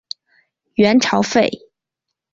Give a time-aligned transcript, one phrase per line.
[0.73, 1.47] 元朝废。